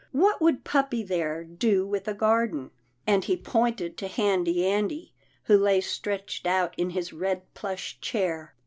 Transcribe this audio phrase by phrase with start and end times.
[0.13, 2.71] What would puppy, there, do with a garden?"
[3.05, 8.55] and he pointed to Handy Andy who lay stretched out in his red plush chair.